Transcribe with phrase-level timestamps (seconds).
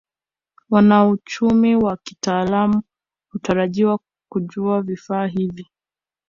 [0.69, 2.83] Wanauchumi wa kitaalamu
[3.31, 3.99] hutarajiwa
[4.31, 5.67] kujua vifaa hivi